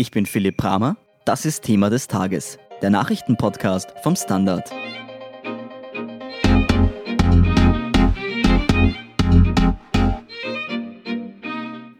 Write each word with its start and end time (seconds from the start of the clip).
Ich 0.00 0.10
bin 0.10 0.24
Philipp 0.24 0.56
Bramer. 0.56 0.96
Das 1.26 1.44
ist 1.44 1.62
Thema 1.62 1.90
des 1.90 2.08
Tages, 2.08 2.56
der 2.80 2.88
Nachrichtenpodcast 2.88 3.92
vom 4.02 4.16
Standard. 4.16 4.70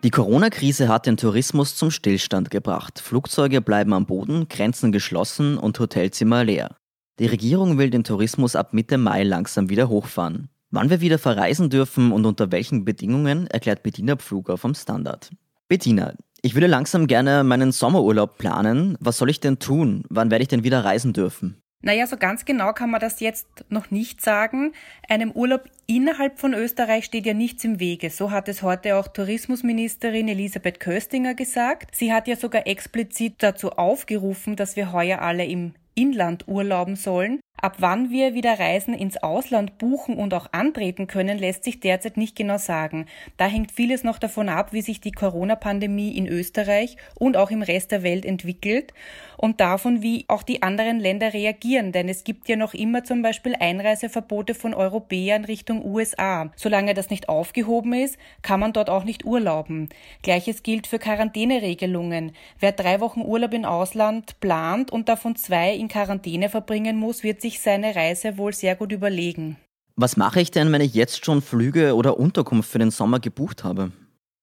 Die 0.02 0.10
Corona-Krise 0.10 0.88
hat 0.88 1.04
den 1.04 1.18
Tourismus 1.18 1.76
zum 1.76 1.90
Stillstand 1.90 2.50
gebracht. 2.50 3.00
Flugzeuge 3.00 3.60
bleiben 3.60 3.92
am 3.92 4.06
Boden, 4.06 4.48
Grenzen 4.48 4.92
geschlossen 4.92 5.58
und 5.58 5.78
Hotelzimmer 5.78 6.42
leer. 6.42 6.76
Die 7.18 7.26
Regierung 7.26 7.76
will 7.76 7.90
den 7.90 8.04
Tourismus 8.04 8.56
ab 8.56 8.72
Mitte 8.72 8.96
Mai 8.96 9.24
langsam 9.24 9.68
wieder 9.68 9.90
hochfahren. 9.90 10.48
Wann 10.70 10.88
wir 10.88 11.02
wieder 11.02 11.18
verreisen 11.18 11.68
dürfen 11.68 12.12
und 12.12 12.24
unter 12.24 12.50
welchen 12.50 12.86
Bedingungen, 12.86 13.46
erklärt 13.48 13.82
Bettina 13.82 14.16
Pfluger 14.16 14.56
vom 14.56 14.74
Standard. 14.74 15.30
Bettina, 15.68 16.14
ich 16.42 16.54
würde 16.54 16.66
langsam 16.66 17.06
gerne 17.06 17.44
meinen 17.44 17.72
Sommerurlaub 17.72 18.38
planen. 18.38 18.96
Was 19.00 19.18
soll 19.18 19.30
ich 19.30 19.40
denn 19.40 19.58
tun? 19.58 20.04
Wann 20.08 20.30
werde 20.30 20.42
ich 20.42 20.48
denn 20.48 20.64
wieder 20.64 20.84
reisen 20.84 21.12
dürfen? 21.12 21.60
Naja, 21.82 22.06
so 22.06 22.18
ganz 22.18 22.44
genau 22.44 22.74
kann 22.74 22.90
man 22.90 23.00
das 23.00 23.20
jetzt 23.20 23.46
noch 23.70 23.90
nicht 23.90 24.20
sagen. 24.20 24.72
Einem 25.08 25.30
Urlaub 25.30 25.64
innerhalb 25.86 26.38
von 26.38 26.52
Österreich 26.52 27.06
steht 27.06 27.24
ja 27.24 27.32
nichts 27.32 27.64
im 27.64 27.80
Wege. 27.80 28.10
So 28.10 28.30
hat 28.30 28.48
es 28.48 28.62
heute 28.62 28.96
auch 28.96 29.08
Tourismusministerin 29.08 30.28
Elisabeth 30.28 30.78
Köstinger 30.78 31.34
gesagt. 31.34 31.94
Sie 31.96 32.12
hat 32.12 32.28
ja 32.28 32.36
sogar 32.36 32.66
explizit 32.66 33.36
dazu 33.38 33.70
aufgerufen, 33.72 34.56
dass 34.56 34.76
wir 34.76 34.92
heuer 34.92 35.22
alle 35.22 35.46
im 35.46 35.72
Inland 35.94 36.48
urlauben 36.48 36.96
sollen. 36.96 37.40
Ab 37.60 37.76
wann 37.78 38.10
wir 38.10 38.34
wieder 38.34 38.58
Reisen 38.58 38.94
ins 38.94 39.22
Ausland 39.22 39.76
buchen 39.78 40.16
und 40.16 40.32
auch 40.32 40.48
antreten 40.52 41.06
können, 41.06 41.38
lässt 41.38 41.64
sich 41.64 41.80
derzeit 41.80 42.16
nicht 42.16 42.36
genau 42.36 42.56
sagen. 42.56 43.06
Da 43.36 43.46
hängt 43.46 43.72
vieles 43.72 44.02
noch 44.02 44.18
davon 44.18 44.48
ab, 44.48 44.72
wie 44.72 44.82
sich 44.82 45.00
die 45.00 45.12
Corona-Pandemie 45.12 46.16
in 46.16 46.26
Österreich 46.26 46.96
und 47.18 47.36
auch 47.36 47.50
im 47.50 47.62
Rest 47.62 47.92
der 47.92 48.02
Welt 48.02 48.24
entwickelt 48.24 48.94
und 49.36 49.60
davon, 49.60 50.02
wie 50.02 50.24
auch 50.28 50.42
die 50.42 50.62
anderen 50.62 51.00
Länder 51.00 51.32
reagieren. 51.32 51.92
Denn 51.92 52.08
es 52.08 52.24
gibt 52.24 52.48
ja 52.48 52.56
noch 52.56 52.74
immer 52.74 53.04
zum 53.04 53.22
Beispiel 53.22 53.54
Einreiseverbote 53.58 54.54
von 54.54 54.74
Europäern 54.74 55.44
Richtung 55.44 55.84
USA. 55.84 56.50
Solange 56.56 56.94
das 56.94 57.10
nicht 57.10 57.28
aufgehoben 57.28 57.92
ist, 57.94 58.18
kann 58.42 58.60
man 58.60 58.72
dort 58.72 58.90
auch 58.90 59.04
nicht 59.04 59.24
urlauben. 59.24 59.88
Gleiches 60.22 60.62
gilt 60.62 60.86
für 60.86 60.98
Quarantäneregelungen. 60.98 62.32
Wer 62.58 62.72
drei 62.72 63.00
Wochen 63.00 63.22
Urlaub 63.22 63.54
im 63.54 63.64
Ausland 63.64 64.38
plant 64.40 64.90
und 64.90 65.08
davon 65.08 65.36
zwei 65.36 65.74
in 65.74 65.88
Quarantäne 65.88 66.48
verbringen 66.48 66.96
muss, 66.96 67.22
wird 67.22 67.40
sich 67.40 67.49
sich 67.50 67.60
seine 67.60 67.94
Reise 67.94 68.38
wohl 68.38 68.52
sehr 68.52 68.76
gut 68.76 68.92
überlegen. 68.92 69.56
Was 69.96 70.16
mache 70.16 70.40
ich 70.40 70.50
denn, 70.50 70.72
wenn 70.72 70.80
ich 70.80 70.94
jetzt 70.94 71.24
schon 71.24 71.42
Flüge 71.42 71.94
oder 71.94 72.18
Unterkunft 72.18 72.70
für 72.70 72.78
den 72.78 72.90
Sommer 72.90 73.18
gebucht 73.18 73.64
habe? 73.64 73.92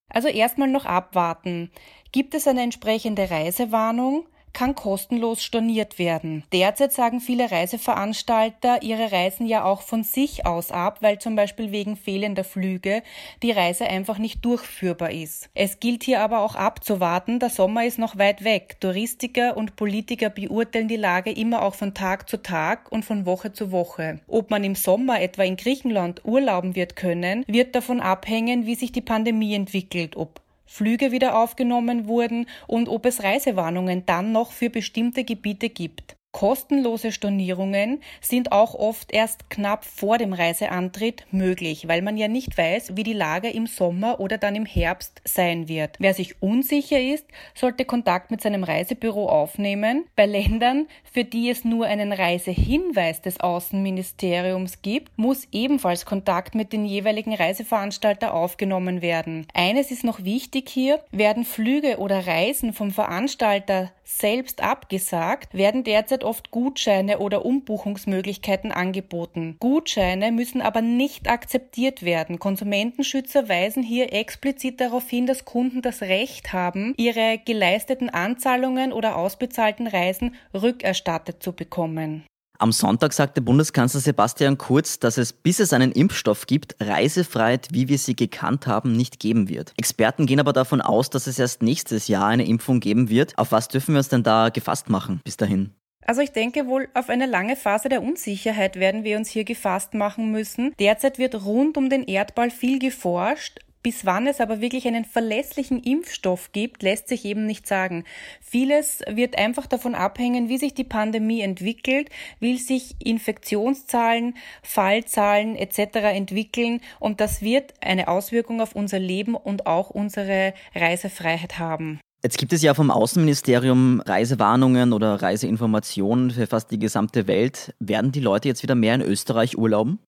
Also 0.10 0.28
erstmal 0.28 0.68
noch 0.68 0.86
abwarten. 0.86 1.72
Gibt 2.12 2.34
es 2.34 2.48
eine 2.48 2.62
entsprechende 2.62 3.30
Reisewarnung? 3.30 4.28
Kann 4.54 4.76
kostenlos 4.76 5.44
storniert 5.44 6.00
werden. 6.00 6.44
Derzeit 6.52 6.94
sagen 6.94 7.20
viele 7.20 7.52
Reiseveranstalter 7.52 8.82
ihre 8.82 9.12
Reisen 9.12 9.46
ja 9.46 9.64
auch 9.64 9.82
von 9.82 10.04
sich 10.04 10.46
aus 10.46 10.72
ab, 10.72 10.98
weil 11.02 11.20
zum 11.20 11.36
Beispiel 11.36 11.72
wegen 11.72 11.96
fehlender 11.96 12.44
Flüge 12.44 13.04
die 13.44 13.52
Reise 13.52 13.86
einfach 13.86 14.18
nicht 14.18 14.44
durchführbar 14.44 15.12
ist. 15.12 15.50
Es 15.54 15.80
gilt 15.80 16.04
hier 16.04 16.22
aber 16.22 16.40
auch 16.40 16.56
abzuwarten, 16.56 17.40
der 17.40 17.50
Sommer 17.50 17.86
ist 17.86 18.00
noch 18.00 18.18
weit 18.18 18.44
weg. 18.44 18.78
Touristiker 18.80 19.58
und 19.58 19.76
Politiker 19.76 20.30
beurteilen 20.30 20.88
die 20.88 20.96
Lage 20.96 21.32
immer 21.32 21.62
auch 21.62 21.76
von 21.76 21.94
Tag 21.94 22.30
zu 22.30 22.42
Tag 22.42 22.92
und 22.92 23.06
von 23.06 23.26
Woche 23.26 23.54
zu 23.54 23.72
Woche. 23.72 24.20
Ob 24.28 24.50
man 24.50 24.64
im 24.64 24.76
Sommer 24.76 25.22
etwa 25.22 25.44
in 25.44 25.58
Griechenland 25.58 26.26
urlauben 26.26 26.76
wird 26.76 26.96
können, 26.96 27.44
wird 27.48 27.76
davon 27.76 28.00
abhängen, 28.00 28.66
wie 28.66 28.76
sich 28.76 28.92
die 28.92 29.02
Pandemie 29.02 29.54
entwickelt, 29.54 30.16
ob 30.18 30.42
Flüge 30.68 31.12
wieder 31.12 31.38
aufgenommen 31.38 32.08
wurden 32.08 32.46
und 32.68 32.90
ob 32.90 33.06
es 33.06 33.24
Reisewarnungen 33.24 34.06
dann 34.06 34.32
noch 34.32 34.52
für 34.52 34.70
bestimmte 34.70 35.24
Gebiete 35.24 35.70
gibt. 35.70 36.18
Kostenlose 36.38 37.12
Stornierungen 37.12 38.00
sind 38.22 38.52
auch 38.52 38.76
oft 38.76 39.12
erst 39.12 39.50
knapp 39.50 39.84
vor 39.84 40.20
dem 40.20 40.34
Reiseantritt 40.34 41.26
möglich, 41.32 41.88
weil 41.88 42.04
man 42.04 42.16
ja 42.16 42.28
nicht 42.28 42.56
weiß, 42.56 42.96
wie 42.96 43.02
die 43.02 43.14
Lage 43.14 43.50
im 43.50 43.66
Sommer 43.66 44.20
oder 44.20 44.38
dann 44.38 44.54
im 44.54 44.68
Herbst 44.68 45.20
sein 45.24 45.68
wird. 45.68 45.96
Wer 45.98 46.14
sich 46.14 46.40
unsicher 46.40 47.02
ist, 47.02 47.26
sollte 47.56 47.86
Kontakt 47.86 48.30
mit 48.30 48.42
seinem 48.42 48.64
Reisebüro 48.64 49.28
aufnehmen. 49.28 50.06
Bei 50.16 50.28
Ländern, 50.28 50.88
für 51.12 51.24
die 51.24 51.50
es 51.50 51.66
nur 51.66 51.88
einen 51.88 52.14
Reisehinweis 52.14 53.24
des 53.24 53.40
Außenministeriums 53.40 54.84
gibt, 54.84 55.18
muss 55.18 55.48
ebenfalls 55.52 56.06
Kontakt 56.06 56.54
mit 56.54 56.72
den 56.72 56.86
jeweiligen 56.86 57.34
Reiseveranstalter 57.34 58.36
aufgenommen 58.36 59.02
werden. 59.02 59.48
Eines 59.56 59.90
ist 59.90 60.04
noch 60.04 60.24
wichtig 60.24 60.70
hier, 60.70 61.04
werden 61.10 61.46
Flüge 61.46 61.98
oder 61.98 62.28
Reisen 62.28 62.74
vom 62.74 62.92
Veranstalter 62.92 63.92
selbst 64.08 64.64
abgesagt, 64.64 65.54
werden 65.54 65.84
derzeit 65.84 66.24
oft 66.24 66.50
Gutscheine 66.50 67.20
oder 67.20 67.46
Umbuchungsmöglichkeiten 67.46 68.72
angeboten. 68.72 69.58
Gutscheine 69.60 70.32
müssen 70.32 70.62
aber 70.62 70.82
nicht 70.82 71.30
akzeptiert 71.30 72.04
werden. 72.04 72.40
Konsumentenschützer 72.40 73.50
weisen 73.50 73.84
hier 73.84 74.14
explizit 74.14 74.80
darauf 74.80 75.10
hin, 75.10 75.26
dass 75.26 75.44
Kunden 75.44 75.82
das 75.82 76.02
Recht 76.02 76.54
haben, 76.54 76.94
ihre 76.98 77.40
geleisteten 77.44 78.10
Anzahlungen 78.10 78.94
oder 78.94 79.18
ausbezahlten 79.18 79.88
Reisen 79.88 80.36
rückerstattet 80.54 81.44
zu 81.44 81.52
bekommen. 81.52 82.24
Am 82.60 82.72
Sonntag 82.72 83.14
sagte 83.14 83.42
Bundeskanzler 83.42 84.00
Sebastian 84.00 84.58
Kurz, 84.58 84.98
dass 84.98 85.18
es, 85.20 85.32
bis 85.32 85.60
es 85.60 85.74
einen 85.74 85.92
Impfstoff 85.92 86.48
gibt, 86.48 86.76
Reisefreiheit, 86.80 87.68
wie 87.72 87.88
wir 87.88 88.00
sie 88.00 88.16
gekannt 88.16 88.66
haben, 88.66 88.94
nicht 88.94 89.20
geben 89.20 89.48
wird. 89.48 89.74
Experten 89.78 90.26
gehen 90.26 90.40
aber 90.40 90.54
davon 90.54 90.82
aus, 90.82 91.12
dass 91.12 91.28
es 91.28 91.38
erst 91.38 91.62
nächstes 91.62 92.08
Jahr 92.08 92.28
eine 92.28 92.48
Impfung 92.48 92.80
geben 92.80 93.10
wird. 93.10 93.38
Auf 93.38 93.52
was 93.52 93.68
dürfen 93.68 93.94
wir 93.94 94.00
uns 94.00 94.10
denn 94.10 94.24
da 94.24 94.50
gefasst 94.50 94.90
machen 94.90 95.22
bis 95.24 95.38
dahin? 95.38 95.72
Also 96.08 96.22
ich 96.22 96.32
denke 96.32 96.68
wohl, 96.68 96.88
auf 96.94 97.10
eine 97.10 97.26
lange 97.26 97.56
Phase 97.58 97.90
der 97.90 98.02
Unsicherheit 98.02 98.78
werden 98.78 99.04
wir 99.04 99.18
uns 99.18 99.30
hier 99.30 99.44
gefasst 99.44 99.94
machen 99.94 100.32
müssen. 100.32 100.74
Derzeit 100.80 101.20
wird 101.20 101.46
rund 101.46 101.78
um 101.78 101.90
den 101.90 102.06
Erdball 102.06 102.50
viel 102.50 102.80
geforscht, 102.80 103.60
bis 103.88 104.06
wann 104.06 104.28
es 104.28 104.42
aber 104.42 104.60
wirklich 104.60 104.86
einen 104.86 105.06
verlässlichen 105.06 105.82
Impfstoff 105.82 106.52
gibt, 106.52 106.84
lässt 106.84 107.08
sich 107.08 107.24
eben 107.24 107.46
nicht 107.46 107.66
sagen. 107.66 108.04
Vieles 108.42 109.00
wird 109.10 109.38
einfach 109.38 109.66
davon 109.66 109.96
abhängen, 109.96 110.50
wie 110.50 110.58
sich 110.58 110.74
die 110.74 110.84
Pandemie 110.84 111.40
entwickelt, 111.40 112.10
wie 112.42 112.58
sich 112.58 112.96
Infektionszahlen, 113.02 114.36
Fallzahlen 114.62 115.56
etc. 115.56 116.00
entwickeln 116.14 116.82
und 117.00 117.22
das 117.22 117.42
wird 117.42 117.76
eine 117.80 118.10
Auswirkung 118.10 118.60
auf 118.60 118.76
unser 118.76 119.00
Leben 119.00 119.36
und 119.36 119.68
auch 119.68 119.90
unsere 119.90 120.54
Reisefreiheit 120.76 121.58
haben. 121.58 122.02
Jetzt 122.22 122.38
gibt 122.38 122.52
es 122.52 122.62
ja 122.62 122.74
vom 122.74 122.92
Außenministerium 122.92 124.02
Reisewarnungen 124.02 124.92
oder 124.92 125.22
Reiseinformationen 125.22 126.32
für 126.32 126.46
fast 126.46 126.72
die 126.72 126.80
gesamte 126.80 127.26
Welt. 127.28 127.74
Werden 127.80 128.12
die 128.12 128.20
Leute 128.20 128.50
jetzt 128.50 128.64
wieder 128.64 128.76
mehr 128.76 128.96
in 128.96 129.02
Österreich 129.02 129.58
urlauben? 129.58 130.00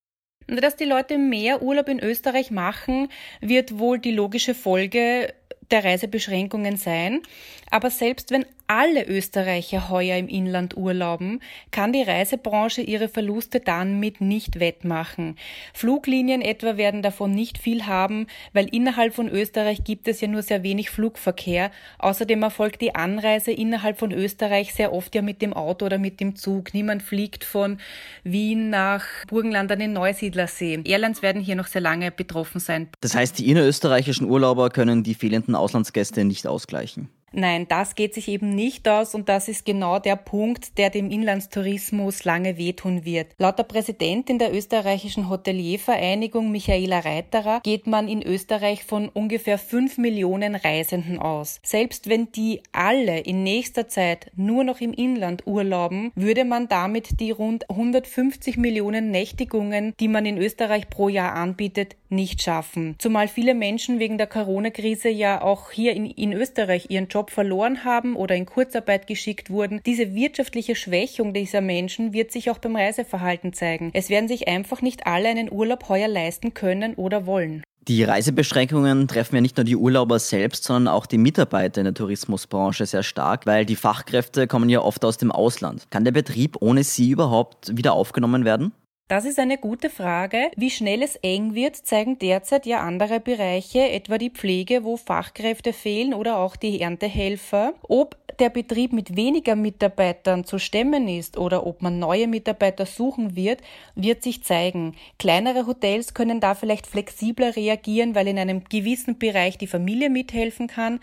Dass 0.50 0.76
die 0.76 0.86
Leute 0.86 1.18
mehr 1.18 1.62
Urlaub 1.62 1.90
in 1.90 2.00
Österreich 2.00 2.52
machen, 2.52 3.10
wird 3.42 3.78
wohl 3.78 4.00
die 4.00 4.12
logische 4.12 4.56
Folge 4.56 5.34
der 5.72 5.84
Reisebeschränkungen 5.84 6.78
sein. 6.78 7.22
Aber 7.70 7.90
selbst 7.90 8.32
wenn 8.32 8.46
alle 8.70 9.08
Österreicher 9.08 9.90
heuer 9.90 10.18
im 10.18 10.28
Inland 10.28 10.78
urlauben, 10.78 11.42
kann 11.72 11.92
die 11.92 12.04
Reisebranche 12.04 12.82
ihre 12.82 13.10
Verluste 13.10 13.60
damit 13.60 14.22
nicht 14.22 14.60
wettmachen. 14.60 15.38
Fluglinien 15.74 16.42
etwa 16.42 16.78
werden 16.78 17.02
davon 17.02 17.32
nicht 17.32 17.58
viel 17.58 17.88
haben, 17.88 18.28
weil 18.54 18.68
innerhalb 18.68 19.16
von 19.16 19.28
Österreich 19.28 19.84
gibt 19.84 20.08
es 20.08 20.22
ja 20.22 20.28
nur 20.28 20.44
sehr 20.44 20.62
wenig 20.62 20.92
Flugverkehr. 20.92 21.72
Außerdem 21.98 22.44
erfolgt 22.44 22.82
die 22.82 22.94
Anreise 22.94 23.52
innerhalb 23.52 23.98
von 23.98 24.12
Österreich 24.12 24.72
sehr 24.72 24.94
oft 24.94 25.16
ja 25.16 25.24
mit 25.24 25.42
dem 25.42 25.54
Auto 25.54 25.88
oder 25.88 25.98
mit 25.98 26.20
dem 26.20 26.36
Zug. 26.36 26.76
Niemand 26.76 27.02
fliegt 27.02 27.44
von 27.44 27.80
Wien 28.24 28.70
nach 28.70 29.04
Burgenland 29.28 29.72
an 29.72 29.80
den 29.80 29.94
Neusiedlersee. 29.94 30.82
Airlines 30.86 31.24
werden 31.24 31.42
hier 31.42 31.56
noch 31.56 31.68
sehr 31.68 31.82
lange 31.82 32.12
betroffen 32.12 32.60
sein. 32.60 32.88
Das 33.02 33.16
heißt, 33.16 33.40
die 33.40 33.50
innerösterreichischen 33.50 34.30
Urlauber 34.30 34.70
können 34.70 35.02
die 35.02 35.16
fehlenden 35.16 35.56
Auslandsgäste 35.56 36.24
nicht 36.24 36.46
ausgleichen. 36.46 37.10
Nein, 37.32 37.68
das 37.68 37.96
geht 37.96 38.14
sich 38.14 38.28
eben 38.28 38.56
nicht 38.56 38.88
aus 38.88 39.16
und 39.16 39.30
das 39.30 39.48
ist 39.48 39.66
genau 39.66 40.00
der 40.00 40.16
Punkt, 40.16 40.78
der 40.78 40.90
dem 40.90 41.12
Inlandstourismus 41.12 42.24
lange 42.24 42.58
wehtun 42.58 43.06
wird. 43.06 43.28
Laut 43.38 43.60
der 43.60 43.64
Präsidentin 43.64 44.40
der 44.40 44.54
österreichischen 44.54 45.30
Hoteliervereinigung 45.30 46.52
Michaela 46.52 47.00
Reiterer 47.00 47.62
geht 47.64 47.88
man 47.88 48.08
in 48.08 48.24
Österreich 48.24 48.84
von 48.84 49.10
ungefähr 49.10 49.58
fünf 49.58 49.98
Millionen 49.98 50.56
Reisenden 50.56 51.20
aus. 51.20 51.60
Selbst 51.64 52.10
wenn 52.10 52.32
die 52.32 52.62
alle 52.72 53.20
in 53.20 53.44
nächster 53.44 53.88
Zeit 53.88 54.32
nur 54.36 54.64
noch 54.64 54.82
im 54.82 54.94
Inland 54.94 55.46
urlauben, 55.46 56.12
würde 56.16 56.46
man 56.46 56.68
damit 56.68 57.20
die 57.20 57.32
rund 57.32 57.70
150 57.70 58.58
Millionen 58.58 59.12
Nächtigungen, 59.12 59.94
die 60.00 60.08
man 60.08 60.26
in 60.26 60.38
Österreich 60.38 60.90
pro 60.90 61.10
Jahr 61.10 61.34
anbietet, 61.34 61.96
nicht 62.10 62.42
schaffen. 62.42 62.96
Zumal 62.98 63.28
viele 63.28 63.54
Menschen 63.54 64.00
wegen 64.00 64.18
der 64.18 64.28
Corona-Krise 64.28 65.10
ja 65.10 65.42
auch 65.42 65.72
hier 65.72 65.94
in, 65.94 66.06
in 66.08 66.34
Österreich 66.34 66.88
ihren 66.90 67.08
Job 67.08 67.19
Job 67.20 67.32
verloren 67.32 67.84
haben 67.84 68.16
oder 68.16 68.34
in 68.36 68.46
Kurzarbeit 68.46 69.06
geschickt 69.06 69.50
wurden. 69.50 69.82
Diese 69.86 70.16
wirtschaftliche 70.16 70.74
Schwächung 70.74 71.34
dieser 71.34 71.60
Menschen 71.60 72.14
wird 72.14 72.32
sich 72.32 72.50
auch 72.50 72.60
beim 72.60 72.78
Reiseverhalten 72.78 73.52
zeigen. 73.52 73.92
Es 73.94 74.10
werden 74.10 74.30
sich 74.30 74.48
einfach 74.48 74.82
nicht 74.82 75.06
alle 75.06 75.28
einen 75.28 75.52
Urlaub 75.52 75.90
heuer 75.90 76.08
leisten 76.08 76.54
können 76.54 76.94
oder 76.94 77.26
wollen. 77.26 77.62
Die 77.90 78.04
Reisebeschränkungen 78.04 79.10
treffen 79.10 79.36
ja 79.36 79.42
nicht 79.42 79.58
nur 79.58 79.66
die 79.66 79.76
Urlauber 79.76 80.18
selbst, 80.20 80.64
sondern 80.64 80.94
auch 80.94 81.06
die 81.06 81.18
Mitarbeiter 81.18 81.82
in 81.82 81.86
der 81.86 81.94
Tourismusbranche 81.94 82.86
sehr 82.86 83.04
stark, 83.04 83.46
weil 83.46 83.66
die 83.66 83.76
Fachkräfte 83.76 84.48
kommen 84.48 84.70
ja 84.70 84.80
oft 84.80 85.04
aus 85.04 85.18
dem 85.18 85.32
Ausland. 85.32 85.88
Kann 85.90 86.06
der 86.06 86.14
Betrieb 86.14 86.56
ohne 86.62 86.86
sie 86.86 87.10
überhaupt 87.10 87.76
wieder 87.76 87.92
aufgenommen 87.92 88.46
werden? 88.46 88.72
Das 89.10 89.26
ist 89.26 89.40
eine 89.40 89.58
gute 89.58 89.90
Frage. 89.90 90.52
Wie 90.56 90.70
schnell 90.70 91.02
es 91.02 91.16
eng 91.16 91.56
wird, 91.56 91.76
zeigen 91.76 92.20
derzeit 92.20 92.68
ja 92.68 92.82
andere 92.82 93.20
Bereiche, 93.20 93.90
etwa 93.90 94.20
die 94.20 94.30
Pflege, 94.30 94.84
wo 94.84 94.98
Fachkräfte 94.98 95.74
fehlen 95.74 96.14
oder 96.14 96.38
auch 96.38 96.56
die 96.56 96.80
Erntehelfer. 96.80 97.74
Ob 97.82 98.16
der 98.38 98.52
Betrieb 98.52 98.94
mit 98.94 99.16
weniger 99.16 99.56
Mitarbeitern 99.56 100.46
zu 100.46 100.60
stemmen 100.60 101.08
ist 101.08 101.40
oder 101.40 101.66
ob 101.66 101.82
man 101.82 101.98
neue 101.98 102.28
Mitarbeiter 102.28 102.86
suchen 102.86 103.36
wird, 103.36 103.62
wird 103.96 104.22
sich 104.22 104.44
zeigen. 104.44 104.96
Kleinere 105.18 105.66
Hotels 105.66 106.14
können 106.14 106.40
da 106.40 106.54
vielleicht 106.54 106.86
flexibler 106.86 107.56
reagieren, 107.56 108.14
weil 108.14 108.28
in 108.28 108.38
einem 108.38 108.64
gewissen 108.66 109.18
Bereich 109.18 109.58
die 109.58 109.66
Familie 109.66 110.12
mithelfen 110.12 110.68
kann. 110.68 111.00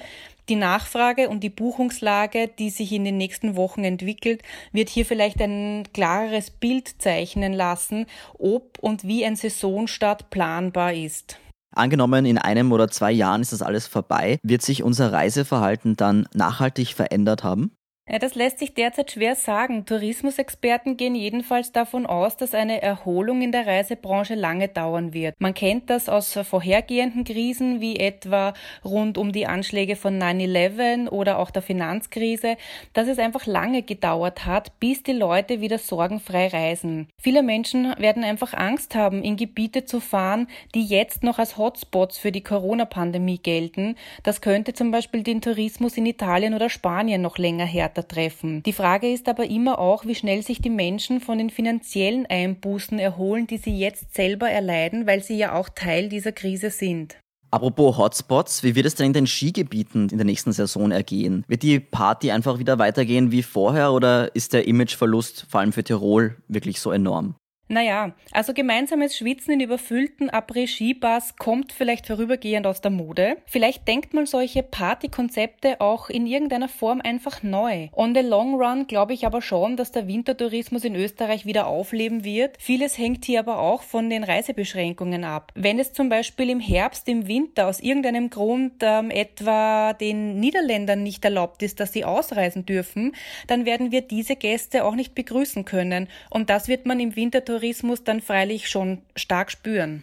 Die 0.49 0.57
Nachfrage 0.57 1.29
und 1.29 1.41
die 1.41 1.51
Buchungslage, 1.51 2.49
die 2.49 2.71
sich 2.71 2.93
in 2.93 3.05
den 3.05 3.17
nächsten 3.17 3.57
Wochen 3.57 3.83
entwickelt, 3.83 4.43
wird 4.71 4.89
hier 4.89 5.05
vielleicht 5.05 5.41
ein 5.43 5.89
klareres 5.93 6.51
Bild 6.51 7.03
zeichnen 7.03 7.53
lassen, 7.53 8.07
ob 8.39 8.79
und 8.81 9.05
wie 9.05 9.25
ein 9.25 9.35
Saisonstart 9.35 10.31
planbar 10.31 10.93
ist. 10.93 11.39
Angenommen, 11.75 12.25
in 12.25 12.39
einem 12.39 12.73
oder 12.73 12.89
zwei 12.89 13.13
Jahren 13.13 13.43
ist 13.43 13.53
das 13.53 13.61
alles 13.61 13.87
vorbei, 13.87 14.39
wird 14.43 14.63
sich 14.63 14.83
unser 14.83 15.13
Reiseverhalten 15.13 15.97
dann 15.97 16.27
nachhaltig 16.33 16.95
verändert 16.95 17.43
haben? 17.45 17.76
Das 18.09 18.37
lässt 18.37 18.61
sich 18.61 18.73
derzeit 18.73 19.11
schwer 19.11 19.35
sagen. 19.35 19.85
Tourismusexperten 19.85 20.97
gehen 20.97 21.17
jedenfalls 21.17 21.73
davon 21.73 22.07
aus, 22.07 22.37
dass 22.37 22.55
eine 22.55 22.81
Erholung 22.81 23.43
in 23.43 23.51
der 23.51 23.67
Reisebranche 23.67 24.37
lange 24.37 24.69
dauern 24.69 25.13
wird. 25.13 25.35
Man 25.41 25.55
kennt 25.55 25.91
das 25.91 26.09
aus 26.09 26.33
vorhergehenden 26.33 27.25
Krisen, 27.25 27.81
wie 27.81 27.97
etwa 27.97 28.55
rund 28.85 29.19
um 29.19 29.33
die 29.33 29.49
Anschläge 29.49 29.97
von 29.97 30.23
9-11 30.23 31.09
oder 31.09 31.41
auch 31.41 31.51
der 31.51 31.63
Finanzkrise, 31.63 32.57
dass 32.93 33.09
es 33.09 33.19
einfach 33.19 33.45
lange 33.47 33.83
gedauert 33.83 34.47
hat, 34.47 34.79
bis 34.79 35.03
die 35.03 35.13
Leute 35.13 35.61
wieder 35.61 35.79
sorgenfrei 35.79 36.47
reisen. 36.47 37.09
Viele 37.21 37.43
Menschen 37.43 37.93
werden 37.99 38.23
einfach 38.23 38.55
Angst 38.55 38.95
haben, 38.95 39.25
in 39.25 39.37
Gebiete 39.37 39.85
zu 39.85 39.99
fahren, 39.99 40.47
die 40.77 40.85
jetzt 40.85 41.25
noch 41.25 41.41
als 41.41 41.59
Hotspots 41.59 42.19
für 42.19 42.31
die 42.31 42.45
Corona-Pandemie 42.45 43.39
gelten. 43.39 43.97
Das 44.23 44.41
könnte 44.41 44.75
zum 44.75 44.93
Beispiel 44.93 45.25
den 45.25 45.41
Tourismus 45.41 45.97
in 45.97 46.07
Italien 46.07 46.55
oder 46.55 46.71
Spanien 46.71 47.21
noch 47.21 47.37
länger 47.37 47.67
härter 47.97 48.09
treffen. 48.09 48.63
Die 48.65 48.73
Frage 48.73 49.13
ist 49.13 49.29
aber 49.29 49.49
immer 49.49 49.79
auch, 49.79 50.05
wie 50.05 50.15
schnell 50.15 50.43
sich 50.43 50.61
die 50.61 50.71
Menschen 50.71 51.21
von 51.21 51.39
den 51.39 51.51
finanziellen 51.51 52.27
Einbußen 52.27 52.99
erholen, 52.99 53.47
die 53.47 53.59
sie 53.59 53.77
jetzt 53.77 54.15
selber 54.15 54.49
erleiden, 54.49 55.07
weil 55.07 55.23
sie 55.23 55.37
ja 55.37 55.55
auch 55.55 55.69
Teil 55.69 56.09
dieser 56.09 56.33
Krise 56.33 56.71
sind. 56.71 57.17
Apropos 57.51 57.97
Hotspots, 57.97 58.65
wie 58.65 58.75
wird 58.75 58.87
es 58.87 58.97
denn 58.97 59.07
in 59.07 59.13
den 59.13 59.27
Skigebieten 59.27 60.09
in 60.11 60.19
der 60.19 60.25
nächsten 60.25 60.53
Saison 60.53 60.91
ergehen? 60.91 61.45
Wird 61.49 61.63
die 61.63 61.79
Party 61.79 62.31
einfach 62.31 62.59
wieder 62.59 62.79
weitergehen 62.79 63.31
wie 63.31 63.43
vorher 63.43 63.93
oder 63.93 64.35
ist 64.35 64.53
der 64.53 64.67
Imageverlust 64.67 65.47
vor 65.49 65.61
allem 65.61 65.73
für 65.73 65.85
Tirol 65.85 66.37
wirklich 66.49 66.81
so 66.81 66.91
enorm? 66.91 67.37
Naja, 67.69 68.13
also 68.31 68.55
gemeinsames 68.55 69.17
Schwitzen 69.17 69.55
in 69.55 69.61
überfüllten 69.61 70.31
Après-Ski-Bars 70.31 71.35
kommt 71.37 71.73
vielleicht 71.73 72.07
vorübergehend 72.07 72.65
aus 72.65 72.81
der 72.81 72.93
Mode. 72.93 73.39
Vielleicht 73.47 73.89
denkt 73.89 74.15
man 74.15 74.27
solche 74.27 74.63
Partykonzepte 74.63 75.81
auch 75.81 76.09
in 76.09 76.29
irgendeiner 76.29 76.69
Form 76.69 77.01
einfach 77.01 77.43
neu. 77.43 77.89
On 77.93 78.15
the 78.15 78.21
long 78.21 78.55
run 78.55 78.87
glaube 78.87 79.15
ich 79.15 79.27
aber 79.27 79.43
schon, 79.43 79.77
dass 79.77 79.91
der 79.91 80.07
Wintertourismus 80.07 80.85
in 80.85 80.95
Österreich 80.95 81.45
wieder 81.45 81.67
aufleben 81.67 82.23
wird. 82.23 82.57
Vieles 82.61 82.99
hängt 82.99 83.25
hier 83.25 83.41
aber 83.41 83.59
auch 83.59 83.83
von 83.83 84.11
den 84.11 84.23
Reisebeschränkungen 84.23 85.25
ab. 85.25 85.51
Wenn 85.57 85.81
es 85.81 85.93
zum 85.93 86.09
Beispiel 86.09 86.51
im 86.51 86.61
Herbst, 86.61 87.09
im 87.09 87.27
Winter 87.27 87.67
aus 87.67 87.81
irgendeinem 87.81 88.31
Grund 88.31 88.75
ähm, 88.83 89.11
etwa 89.11 89.93
den 89.93 90.39
Niederländern 90.39 91.03
nicht 91.03 91.25
erlaubt 91.25 91.65
ist, 91.65 91.81
dass 91.81 91.93
sie 91.93 92.05
ausreisen 92.05 92.65
dürfen, 92.65 93.17
dann 93.49 93.67
werden 93.67 93.91
wir 93.91 94.03
diese 94.03 94.37
Gäste 94.37 94.85
auch 94.85 94.95
nicht 94.95 95.17
begrüßen 95.17 95.65
können. 95.65 96.07
Und 96.31 96.49
das 96.49 96.69
wird 96.69 96.87
man 96.87 97.01
im 97.01 97.17
Wintertourismus 97.17 97.56
Tourismus 97.57 98.05
dann 98.05 98.21
freilich 98.21 98.69
schon 98.69 98.99
stark 99.17 99.51
spüren. 99.51 100.03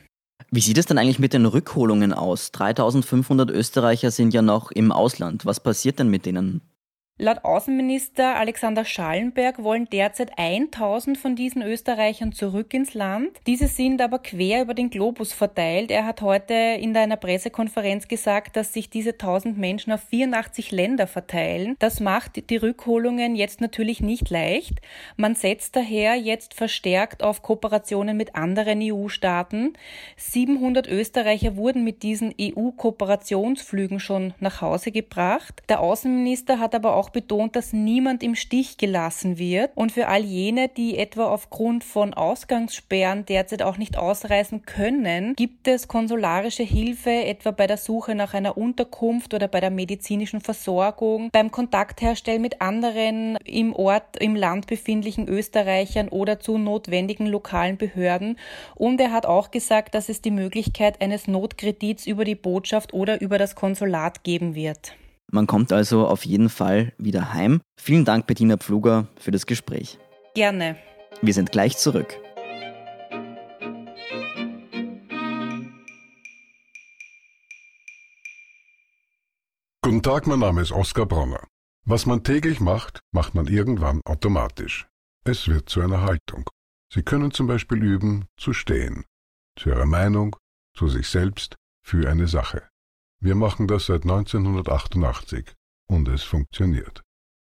Wie 0.49 0.59
sieht 0.59 0.79
es 0.79 0.87
dann 0.87 0.97
eigentlich 0.97 1.19
mit 1.19 1.33
den 1.33 1.45
Rückholungen 1.45 2.11
aus? 2.11 2.51
3500 2.51 3.51
Österreicher 3.51 4.09
sind 4.09 4.33
ja 4.33 4.41
noch 4.41 4.71
im 4.71 4.91
Ausland. 4.91 5.45
Was 5.45 5.59
passiert 5.59 5.99
denn 5.99 6.09
mit 6.09 6.25
denen? 6.25 6.61
Laut 7.19 7.45
Außenminister 7.45 8.37
Alexander 8.37 8.83
Schallenberg 8.83 9.61
wollen 9.61 9.87
derzeit 9.87 10.31
1000 10.39 11.15
von 11.15 11.35
diesen 11.35 11.61
Österreichern 11.61 12.31
zurück 12.31 12.73
ins 12.73 12.95
Land. 12.95 13.39
Diese 13.45 13.67
sind 13.67 14.01
aber 14.01 14.17
quer 14.17 14.63
über 14.63 14.73
den 14.73 14.89
Globus 14.89 15.31
verteilt. 15.31 15.91
Er 15.91 16.07
hat 16.07 16.23
heute 16.23 16.55
in 16.55 16.97
einer 16.97 17.17
Pressekonferenz 17.17 18.07
gesagt, 18.07 18.55
dass 18.55 18.73
sich 18.73 18.89
diese 18.89 19.11
1000 19.11 19.59
Menschen 19.59 19.93
auf 19.93 20.01
84 20.05 20.71
Länder 20.71 21.05
verteilen. 21.05 21.75
Das 21.77 21.99
macht 21.99 22.49
die 22.49 22.57
Rückholungen 22.57 23.35
jetzt 23.35 23.61
natürlich 23.61 24.01
nicht 24.01 24.31
leicht. 24.31 24.81
Man 25.15 25.35
setzt 25.35 25.75
daher 25.75 26.15
jetzt 26.15 26.55
verstärkt 26.55 27.21
auf 27.21 27.43
Kooperationen 27.43 28.17
mit 28.17 28.35
anderen 28.35 28.79
EU-Staaten. 28.81 29.73
700 30.17 30.87
Österreicher 30.87 31.57
wurden 31.57 31.83
mit 31.83 32.01
diesen 32.01 32.33
EU-Kooperationsflügen 32.41 33.99
schon 33.99 34.33
nach 34.39 34.61
Hause 34.61 34.91
gebracht. 34.91 35.61
Der 35.69 35.79
Außenminister 35.79 36.57
hat 36.57 36.73
aber 36.73 36.95
auch 36.95 37.12
betont, 37.13 37.55
dass 37.55 37.71
niemand 37.71 38.23
im 38.23 38.35
Stich 38.35 38.77
gelassen 38.77 39.37
wird. 39.37 39.71
Und 39.75 39.91
für 39.91 40.07
all 40.07 40.23
jene, 40.23 40.67
die 40.67 40.97
etwa 40.97 41.27
aufgrund 41.27 41.83
von 41.83 42.13
Ausgangssperren 42.13 43.25
derzeit 43.25 43.61
auch 43.61 43.77
nicht 43.77 43.97
ausreisen 43.97 44.63
können, 44.65 45.35
gibt 45.35 45.67
es 45.67 45.87
konsularische 45.87 46.63
Hilfe, 46.63 47.11
etwa 47.11 47.51
bei 47.51 47.67
der 47.67 47.77
Suche 47.77 48.15
nach 48.15 48.33
einer 48.33 48.57
Unterkunft 48.57 49.33
oder 49.33 49.47
bei 49.47 49.59
der 49.59 49.69
medizinischen 49.69 50.41
Versorgung, 50.41 51.29
beim 51.31 51.51
Kontaktherstellen 51.51 52.41
mit 52.41 52.61
anderen 52.61 53.37
im 53.45 53.73
Ort, 53.73 54.17
im 54.19 54.35
Land 54.35 54.67
befindlichen 54.67 55.27
Österreichern 55.27 56.09
oder 56.09 56.39
zu 56.39 56.57
notwendigen 56.57 57.27
lokalen 57.27 57.77
Behörden. 57.77 58.37
Und 58.75 58.99
er 58.99 59.11
hat 59.11 59.25
auch 59.25 59.51
gesagt, 59.51 59.95
dass 59.95 60.09
es 60.09 60.21
die 60.21 60.31
Möglichkeit 60.31 61.01
eines 61.01 61.27
Notkredits 61.27 62.07
über 62.07 62.25
die 62.25 62.35
Botschaft 62.35 62.93
oder 62.93 63.21
über 63.21 63.37
das 63.37 63.55
Konsulat 63.55 64.23
geben 64.23 64.55
wird. 64.55 64.95
Man 65.33 65.47
kommt 65.47 65.73
also 65.73 66.05
auf 66.05 66.25
jeden 66.25 66.47
Fall 66.47 66.93
wieder 66.99 67.33
heim. 67.33 67.59
Vielen 67.75 68.05
Dank, 68.05 68.27
Bettina 68.27 68.55
Pfluger, 68.57 69.07
für 69.19 69.31
das 69.31 69.47
Gespräch. 69.47 69.97
Gerne. 70.35 70.77
Wir 71.23 71.33
sind 71.33 71.51
gleich 71.51 71.75
zurück. 71.75 72.19
Guten 79.81 80.03
Tag, 80.03 80.27
mein 80.27 80.37
Name 80.37 80.61
ist 80.61 80.71
Oskar 80.71 81.07
Bronner. 81.07 81.47
Was 81.83 82.05
man 82.05 82.23
täglich 82.23 82.59
macht, 82.59 82.99
macht 83.11 83.33
man 83.33 83.47
irgendwann 83.47 84.01
automatisch. 84.05 84.87
Es 85.25 85.47
wird 85.47 85.67
zu 85.67 85.81
einer 85.81 86.01
Haltung. 86.01 86.47
Sie 86.93 87.01
können 87.01 87.31
zum 87.31 87.47
Beispiel 87.47 87.81
üben, 87.81 88.25
zu 88.37 88.53
stehen. 88.53 89.03
Zu 89.57 89.69
Ihrer 89.69 89.87
Meinung, 89.87 90.35
zu 90.77 90.87
sich 90.87 91.07
selbst, 91.07 91.55
für 91.81 92.07
eine 92.07 92.27
Sache. 92.27 92.69
Wir 93.23 93.35
machen 93.35 93.67
das 93.67 93.85
seit 93.85 94.03
1988 94.03 95.53
und 95.87 96.09
es 96.09 96.23
funktioniert. 96.23 97.03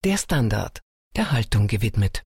Der 0.03 0.17
Standard, 0.17 0.81
der 1.15 1.31
Haltung 1.31 1.65
gewidmet. 1.65 2.21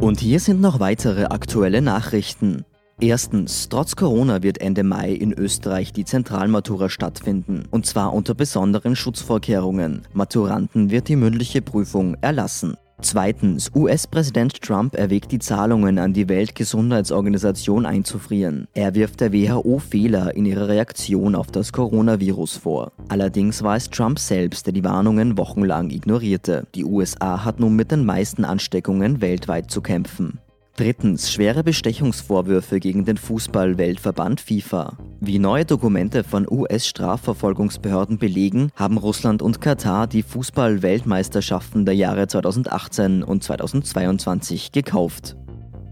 Und 0.00 0.20
hier 0.20 0.40
sind 0.40 0.62
noch 0.62 0.80
weitere 0.80 1.24
aktuelle 1.24 1.82
Nachrichten. 1.82 2.64
Erstens, 2.98 3.68
trotz 3.68 3.96
Corona 3.96 4.42
wird 4.42 4.62
Ende 4.62 4.82
Mai 4.82 5.12
in 5.12 5.34
Österreich 5.34 5.92
die 5.92 6.06
Zentralmatura 6.06 6.88
stattfinden, 6.88 7.66
und 7.70 7.84
zwar 7.84 8.14
unter 8.14 8.32
besonderen 8.32 8.96
Schutzvorkehrungen. 8.96 10.08
Maturanten 10.14 10.90
wird 10.90 11.08
die 11.08 11.16
mündliche 11.16 11.60
Prüfung 11.60 12.14
erlassen. 12.22 12.78
Zweitens, 13.02 13.70
US-Präsident 13.74 14.60
Trump 14.62 14.96
erwägt 14.96 15.30
die 15.30 15.38
Zahlungen 15.38 15.98
an 15.98 16.14
die 16.14 16.28
Weltgesundheitsorganisation 16.28 17.84
einzufrieren. 17.84 18.68
Er 18.72 18.94
wirft 18.94 19.20
der 19.20 19.32
WHO 19.32 19.78
Fehler 19.78 20.34
in 20.34 20.46
ihrer 20.46 20.68
Reaktion 20.68 21.34
auf 21.34 21.48
das 21.48 21.72
Coronavirus 21.72 22.56
vor. 22.56 22.92
Allerdings 23.08 23.62
war 23.62 23.76
es 23.76 23.90
Trump 23.90 24.18
selbst, 24.18 24.66
der 24.66 24.72
die 24.72 24.84
Warnungen 24.84 25.36
wochenlang 25.36 25.90
ignorierte. 25.90 26.66
Die 26.74 26.84
USA 26.84 27.44
hat 27.44 27.60
nun 27.60 27.76
mit 27.76 27.90
den 27.90 28.06
meisten 28.06 28.44
Ansteckungen 28.44 29.20
weltweit 29.20 29.70
zu 29.70 29.82
kämpfen. 29.82 30.40
Drittens 30.76 31.32
schwere 31.32 31.64
Bestechungsvorwürfe 31.64 32.80
gegen 32.80 33.06
den 33.06 33.16
Fußball-Weltverband 33.16 34.42
FIFA. 34.42 34.98
Wie 35.20 35.38
neue 35.38 35.64
Dokumente 35.64 36.22
von 36.22 36.46
US-Strafverfolgungsbehörden 36.46 38.18
belegen, 38.18 38.70
haben 38.76 38.98
Russland 38.98 39.40
und 39.40 39.62
Katar 39.62 40.06
die 40.06 40.22
Fußball-Weltmeisterschaften 40.22 41.86
der 41.86 41.94
Jahre 41.94 42.26
2018 42.26 43.22
und 43.22 43.42
2022 43.42 44.70
gekauft. 44.70 45.38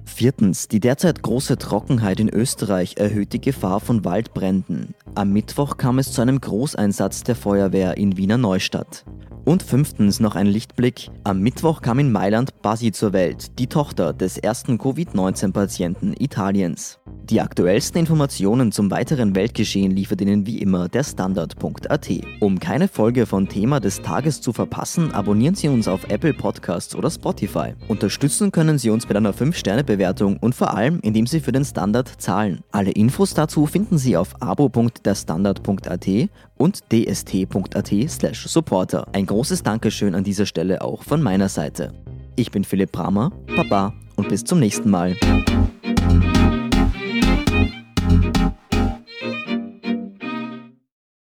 Viertens. 0.05 0.69
Die 0.69 0.81
derzeit 0.81 1.23
große 1.23 1.57
Trockenheit 1.57 2.21
in 2.21 2.29
Österreich 2.29 2.99
erhöht 2.99 3.33
die 3.33 3.41
Gefahr 3.41 3.81
von 3.81 4.05
Waldbränden. 4.05 4.95
Am 5.15 5.33
Mittwoch 5.33 5.79
kam 5.79 5.99
es 5.99 6.13
zu 6.13 6.21
einem 6.21 6.43
Großeinsatz 6.43 7.23
der 7.23 7.37
Feuerwehr 7.37 7.97
in 7.97 8.19
Wiener 8.19 8.37
Neustadt. 8.37 9.07
Und 9.45 9.63
fünftens 9.63 10.21
noch 10.21 10.37
ein 10.37 10.47
Lichtblick. 10.47 11.11
Am 11.23 11.41
Mittwoch 11.41 11.83
kam 11.83 11.99
in 11.99 12.11
Mailand 12.11 12.63
Basi 12.63 12.93
zur 12.93 13.13
Welt, 13.13 13.59
die 13.59 13.67
Tochter 13.67 14.15
des 14.15 14.39
ersten 14.39 14.79
Covid-19-Patienten 14.79 16.15
Italiens. 16.19 16.99
Die 17.31 17.41
aktuellsten 17.41 18.01
Informationen 18.01 18.71
zum 18.71 18.91
weiteren 18.91 19.35
Weltgeschehen 19.35 19.91
liefert 19.91 20.21
Ihnen 20.21 20.47
wie 20.47 20.59
immer 20.59 20.91
der 20.91 21.05
Standard.at. 21.05 22.11
Um 22.41 22.61
keine 22.61 22.87
Folge 22.87 23.25
von 23.25 23.49
Thema 23.49 23.81
des 23.81 24.03
Tages 24.03 24.43
zu 24.43 24.53
verpassen, 24.53 25.11
abonnieren 25.13 25.55
Sie 25.55 25.69
uns 25.69 25.89
auf 25.89 26.05
Apple 26.11 26.35
Podcasts 26.35 26.95
oder 26.95 27.11
Spotify. 27.11 27.73
Unterstützen 27.89 28.53
können 28.53 28.77
Sie 28.77 28.91
uns 28.91 29.09
mit 29.09 29.17
einer 29.17 29.33
5-Sterne-Bewertung 29.33 30.37
und 30.37 30.55
vor 30.55 30.77
allem, 30.77 31.01
indem 31.01 31.27
Sie 31.27 31.41
für 31.41 31.53
den 31.53 31.65
Standard 31.65 32.09
zahlen. 32.21 32.63
Alle 32.73 32.91
Infos 32.91 33.33
dazu 33.33 33.65
finden 33.65 33.97
Sie 33.97 34.19
auf 34.19 34.35
abo.derstandard.at 34.43 36.09
und 36.57 36.81
dst.at 36.93 38.35
supporter. 38.35 39.07
Ein 39.15 39.25
großes 39.25 39.63
Dankeschön 39.63 40.15
an 40.15 40.25
dieser 40.25 40.45
Stelle 40.45 40.83
auch 40.83 41.03
von 41.03 41.23
meiner 41.23 41.49
Seite. 41.49 41.95
Ich 42.37 42.51
bin 42.51 42.65
Philipp 42.65 42.93
Bramer, 42.93 43.33
Papa 43.57 43.95
und 44.17 44.29
bis 44.29 44.45
zum 44.45 44.61
nächsten 44.61 44.91
Mal. 44.91 45.17